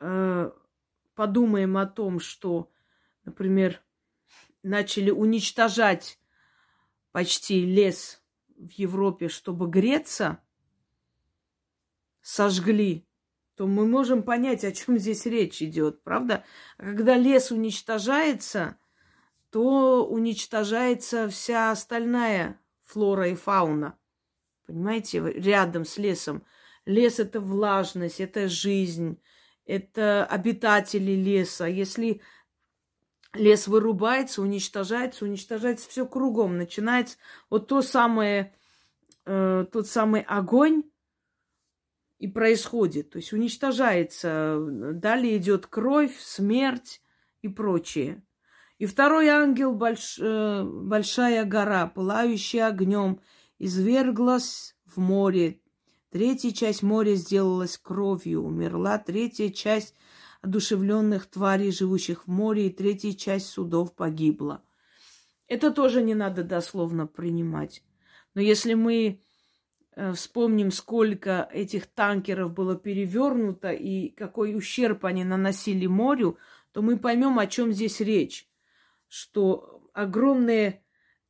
[0.00, 0.50] э,
[1.14, 2.70] подумаем о том, что,
[3.24, 3.80] например,
[4.62, 6.18] начали уничтожать
[7.12, 8.22] почти лес
[8.56, 10.42] в Европе, чтобы греться,
[12.20, 13.06] сожгли
[13.60, 16.44] то мы можем понять, о чем здесь речь идет, правда?
[16.78, 18.78] А когда лес уничтожается,
[19.50, 23.98] то уничтожается вся остальная флора и фауна.
[24.66, 26.42] Понимаете, рядом с лесом.
[26.86, 29.20] Лес это влажность, это жизнь,
[29.70, 31.66] это обитатели леса.
[31.66, 32.20] Если
[33.34, 36.56] лес вырубается, уничтожается, уничтожается все кругом.
[36.56, 37.16] Начинается
[37.48, 38.54] вот то самое,
[39.26, 40.82] э, тот самый огонь,
[42.18, 43.10] и происходит.
[43.10, 44.58] То есть уничтожается.
[44.60, 47.00] Далее идет кровь, смерть
[47.40, 48.22] и прочее.
[48.78, 53.20] И второй ангел, больш, э, большая гора, пылающая огнем,
[53.58, 55.59] изверглась в море.
[56.10, 59.94] Третья часть моря сделалась кровью, умерла третья часть
[60.42, 64.62] одушевленных тварей, живущих в море, и третья часть судов погибла.
[65.46, 67.82] Это тоже не надо дословно принимать.
[68.34, 69.20] Но если мы
[69.96, 76.38] Э, вспомним, сколько этих танкеров было перевернуто и какой ущерб они наносили морю,
[76.72, 78.46] то мы поймем, о чем здесь речь.
[79.12, 80.84] что огромная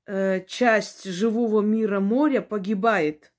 [0.07, 3.33] э, часть живого мира моря погибает.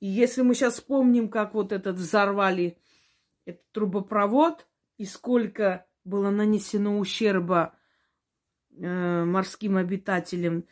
[0.00, 2.78] И если мы сейчас вспомним, как вот этот взорвали
[3.44, 4.66] этот трубопровод,
[4.98, 7.74] и сколько было нанесено ущерба
[8.76, 10.64] э, морским обитателям,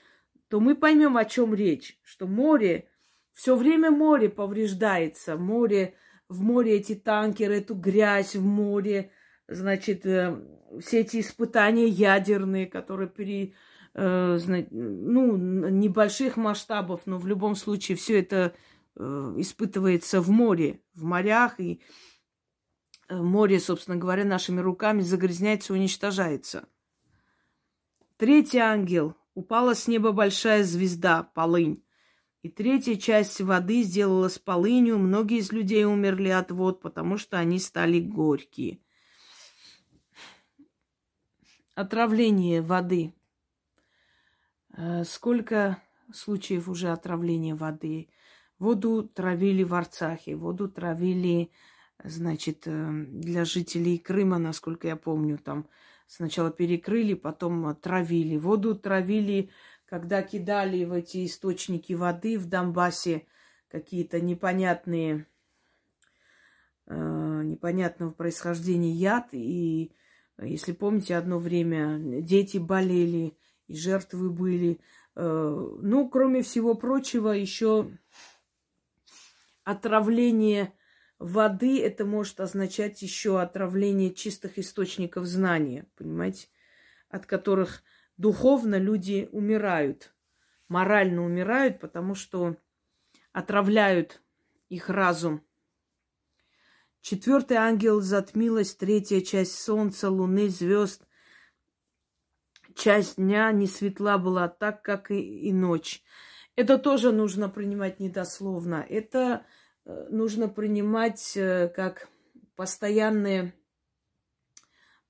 [0.49, 1.99] то мы поймем, о чем речь.
[2.03, 2.89] Что море,
[3.33, 5.37] все время море повреждается.
[5.37, 5.95] Море,
[6.29, 9.11] в море эти танкеры, эту грязь в море,
[9.49, 10.41] значит, э,
[10.81, 13.55] все эти испытания ядерные, которые пере,
[13.95, 14.39] э,
[14.71, 18.55] ну, небольших масштабов, но в любом случае все это
[18.97, 21.81] испытывается в море, в морях, и
[23.11, 26.69] море, собственно говоря, нашими руками загрязняется, уничтожается.
[28.17, 29.17] Третий ангел.
[29.35, 31.83] Упала с неба большая звезда, полынь.
[32.43, 34.99] И третья часть воды сделалась полынью.
[34.99, 38.81] Многие из людей умерли от вод, потому что они стали горькие.
[41.75, 43.13] Отравление воды.
[44.77, 45.83] Э, сколько
[46.13, 48.09] случаев уже отравления воды?
[48.59, 51.51] Воду травили в Арцахе, воду травили,
[52.03, 55.69] значит, э, для жителей Крыма, насколько я помню, там
[56.07, 58.37] сначала перекрыли, потом травили.
[58.37, 59.51] Воду травили,
[59.87, 63.27] когда кидали в эти источники воды в Донбассе
[63.69, 65.27] какие-то непонятные,
[66.87, 69.93] э, непонятного происхождения яд, и
[70.41, 73.37] если помните, одно время дети болели,
[73.67, 74.81] и жертвы были.
[75.17, 77.91] Э, ну, кроме всего прочего, еще
[79.65, 80.73] отравление
[81.19, 86.49] воды, это может означать еще отравление чистых источников знания, понимаете,
[87.09, 87.83] от которых
[88.17, 90.15] духовно люди умирают,
[90.69, 92.57] морально умирают, потому что
[93.33, 94.23] отравляют
[94.69, 95.43] их разум–
[97.05, 101.07] Четвертый ангел затмилась, третья часть солнца, луны, звезд.
[102.75, 106.03] Часть дня не светла была так, как и, и ночь.
[106.57, 108.87] Это тоже нужно принимать недословно.
[108.89, 109.45] Это
[109.85, 112.09] э, нужно принимать э, как
[112.55, 113.55] постоянное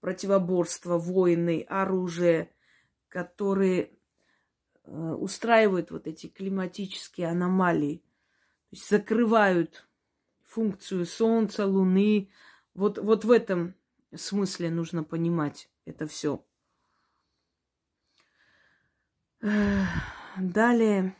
[0.00, 2.50] противоборство, войны, оружие,
[3.08, 3.90] которые
[4.84, 7.98] э, устраивают вот эти климатические аномалии,
[8.70, 9.86] то есть закрывают
[10.42, 12.30] функцию Солнца, Луны.
[12.74, 13.74] Вот, вот в этом
[14.14, 16.44] смысле нужно понимать это все.
[20.38, 21.14] Далее.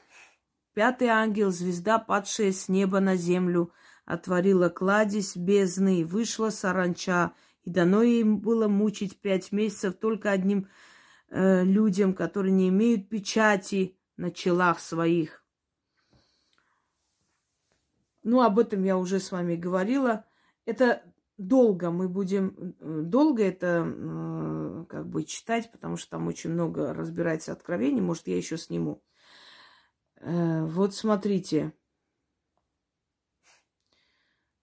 [0.74, 3.72] Пятый ангел, звезда, падшая с неба на землю,
[4.04, 10.68] отворила кладезь бездны, вышла саранча, и дано им было мучить пять месяцев только одним
[11.30, 15.44] э, людям, которые не имеют печати на челах своих.
[18.24, 20.24] Ну, об этом я уже с вами говорила.
[20.66, 21.04] Это
[21.38, 26.92] долго мы будем, э, долго это э, как бы читать, потому что там очень много
[26.92, 28.00] разбирается откровений.
[28.00, 29.04] Может, я еще сниму.
[30.24, 31.74] Э, вот смотрите.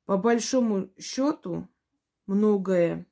[0.05, 1.69] По большому счету,
[2.25, 3.05] многое,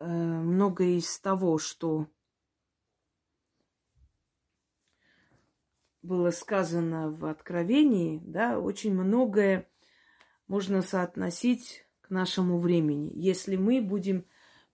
[0.00, 2.08] многое из того, что
[6.02, 9.70] было сказано в Откровении, да, очень многое
[10.48, 13.12] можно соотносить к нашему времени.
[13.14, 14.26] Если мы будем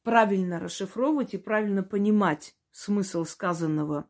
[0.02, 4.08] правильно расшифровывать и правильно понимать смысл сказанного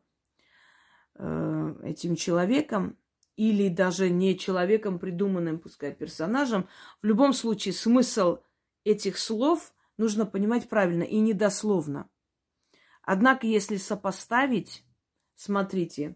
[1.15, 2.97] э, этим человеком,
[3.35, 6.67] или даже не человеком, придуманным, пускай, персонажем,
[7.01, 8.39] в любом случае смысл
[8.83, 12.09] этих слов нужно понимать правильно и недословно.
[13.01, 14.83] Однако, если сопоставить,
[15.35, 16.15] смотрите,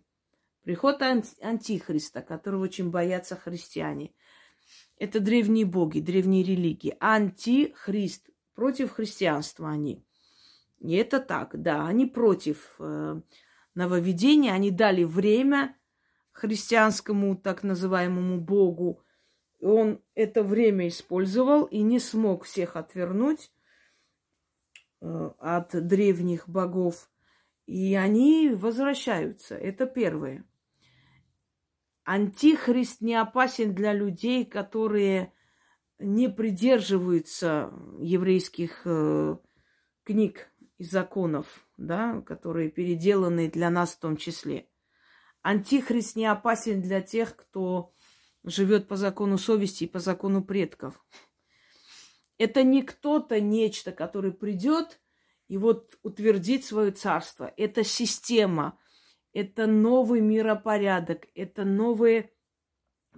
[0.65, 4.13] Приход антихриста, которого очень боятся христиане.
[4.97, 6.97] Это древние боги, древние религии.
[6.99, 8.27] Антихрист.
[8.55, 10.03] Против христианства они.
[10.79, 13.21] И это так, да, они против э,
[13.75, 14.53] нововведения.
[14.53, 15.75] Они дали время
[16.31, 19.03] христианскому так называемому богу.
[19.61, 23.51] Он это время использовал и не смог всех отвернуть
[25.01, 27.09] э, от древних богов.
[27.65, 29.55] И они возвращаются.
[29.55, 30.45] Это первое.
[32.03, 35.33] Антихрист не опасен для людей, которые
[35.97, 39.37] не придерживаются еврейских э,
[40.03, 44.67] книг и законов, да, которые переделаны для нас в том числе.
[45.41, 47.93] Антихрист не опасен для тех, кто
[48.43, 51.03] живет по закону совести и по закону предков.
[52.37, 54.99] Это не кто-то, нечто, который придет
[55.47, 57.53] и вот утвердит свое царство.
[57.57, 58.77] Это система,
[59.33, 62.31] это новый миропорядок, это новое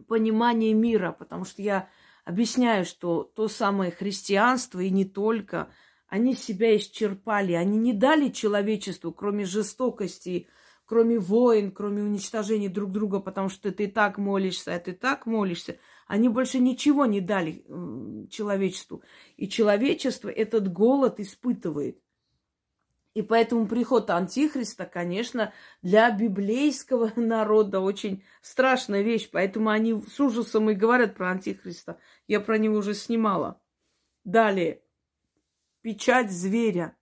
[0.08, 1.90] понимание мира, потому что я
[2.26, 5.72] объясняю, что то самое христианство и не только
[6.08, 10.48] Они себя исчерпали, они не дали человечеству, кроме жестокости,
[10.86, 15.78] кроме войн, кроме уничтожения друг друга, потому что ты так молишься, а ты так молишься.
[16.08, 17.66] Они больше ничего не дали
[18.30, 19.04] человечеству.
[19.36, 22.00] И человечество этот голод испытывает.
[23.14, 25.52] И поэтому приход Антихриста, конечно,
[25.82, 29.30] для библейского народа очень страшная вещь.
[29.30, 32.00] Поэтому они с ужасом и говорят про Антихриста.
[32.28, 33.60] Я про него уже снимала.
[34.24, 34.82] Далее.
[35.88, 36.98] Печать зверя.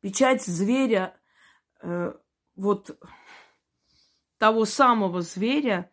[0.00, 1.14] Печать зверя,
[1.82, 2.14] э,
[2.54, 2.98] вот
[4.38, 5.92] того самого зверя,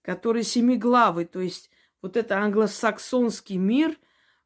[0.00, 1.24] который семиглавый.
[1.24, 3.98] То есть вот это англосаксонский мир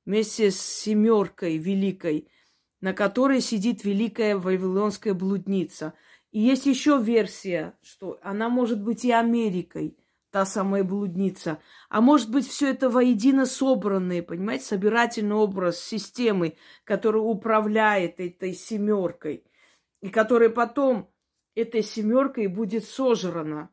[0.07, 2.33] вместе с семеркой великой–
[2.81, 5.93] на которой сидит великая вавилонская блудница.
[6.31, 9.99] И есть еще версия, что она может быть и Америкой,
[10.39, 11.59] та самая блудница.
[11.89, 19.43] А может быть, все это воедино собранное, понимаете, собирательный образ системы, который управляет этой семеркой,
[20.01, 21.11] и которая потом
[21.57, 23.71] этой семеркой будет сожрана,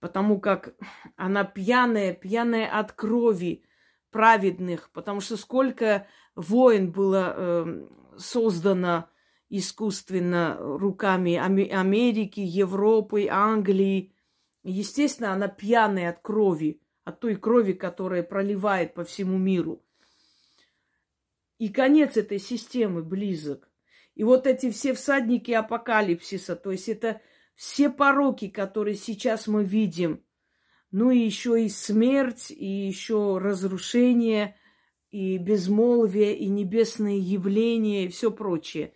[0.00, 0.74] потому как
[1.16, 3.62] она пьяная, пьяная от крови
[4.10, 9.10] праведных, потому что сколько войн было э, создано
[9.50, 14.14] искусственно руками Америки, Европы, Англии.
[14.62, 19.84] Естественно, она пьяная от крови, от той крови, которая проливает по всему миру.
[21.58, 23.68] И конец этой системы близок.
[24.14, 27.20] И вот эти все всадники апокалипсиса, то есть это
[27.54, 30.24] все пороки, которые сейчас мы видим,
[30.90, 34.56] ну и еще и смерть, и еще разрушение–
[35.12, 38.94] и безмолвие, и небесные явления, и все прочее.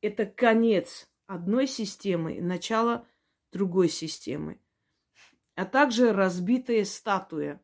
[0.00, 3.06] Это конец одной системы начало
[3.52, 4.58] другой системы.
[5.60, 7.60] А также разбитая статуя.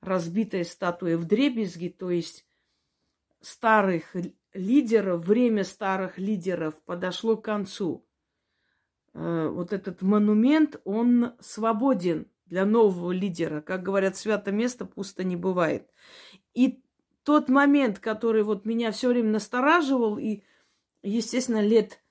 [0.00, 2.44] Разбитая статуя в дребезги, то есть
[3.40, 4.16] старых
[4.52, 8.04] лидеров, время старых лидеров подошло к концу.
[9.14, 13.60] Э, вот этот монумент, он свободен для нового лидера.
[13.60, 15.88] Как говорят, свято место пусто не бывает.
[16.52, 16.82] И
[17.22, 20.42] тот момент, который вот меня все время настораживал, и,
[21.04, 22.02] естественно, лет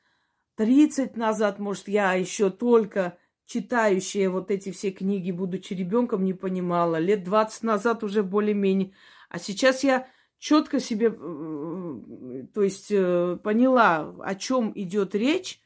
[0.56, 3.18] 30 назад, может, я еще только
[3.50, 6.98] читающая вот эти все книги, будучи ребенком, не понимала.
[6.98, 8.94] Лет 20 назад уже более-менее.
[9.28, 15.62] А сейчас я четко себе, э, то есть э, поняла, о чем идет речь,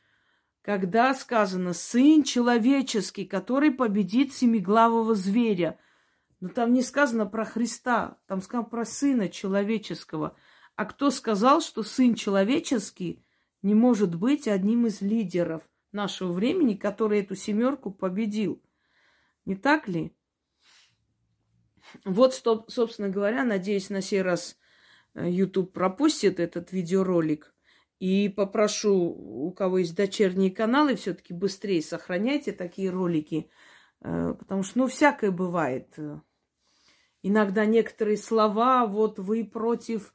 [0.62, 5.78] когда сказано «сын человеческий, который победит семиглавого зверя».
[6.40, 10.38] Но там не сказано про Христа, там сказано про Сына Человеческого.
[10.78, 13.26] А кто сказал, что Сын Человеческий
[13.62, 15.64] не может быть одним из лидеров
[15.94, 18.62] нашего времени, который эту семерку победил?
[19.46, 20.16] Не так ли?
[22.06, 22.34] Вот,
[22.68, 24.58] собственно говоря, надеюсь, на сей раз
[25.14, 27.54] э, YouTube пропустит этот видеоролик.
[28.00, 33.50] И попрошу, у кого есть дочерние каналы, все-таки быстрее сохраняйте такие ролики.
[34.02, 35.98] Э, потому что, ну, всякое бывает.
[37.22, 40.14] Иногда некоторые слова, вот вы против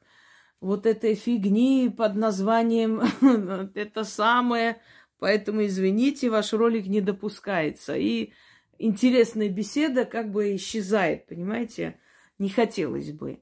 [0.61, 3.01] вот этой фигни под названием
[3.75, 4.81] это самое,
[5.19, 7.95] поэтому извините, ваш ролик не допускается.
[7.95, 8.33] И
[8.77, 11.99] интересная беседа как бы исчезает, понимаете?
[12.37, 13.41] Не хотелось бы.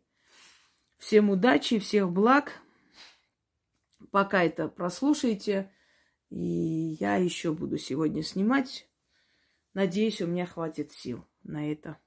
[0.98, 2.62] Всем удачи, всех благ.
[4.12, 5.72] Пока это прослушайте.
[6.30, 8.88] И я еще буду сегодня снимать.
[9.74, 11.98] Надеюсь, у меня хватит сил на это.